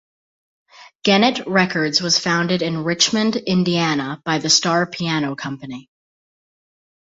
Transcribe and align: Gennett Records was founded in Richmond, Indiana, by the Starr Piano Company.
Gennett 1.03 1.45
Records 1.45 2.01
was 2.01 2.17
founded 2.17 2.63
in 2.63 2.83
Richmond, 2.83 3.35
Indiana, 3.35 4.19
by 4.25 4.39
the 4.39 4.49
Starr 4.49 4.87
Piano 4.87 5.35
Company. 5.35 5.91